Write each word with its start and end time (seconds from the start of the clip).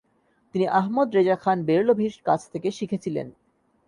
তিনি 0.55 0.65
আহমদ 0.71 1.07
রেজা 1.15 1.35
খান 1.35 1.57
বেরলভীর 1.63 2.13
কাছ 2.25 2.41
থেকে 2.49 2.69
শিখেছিলেন। 2.71 3.27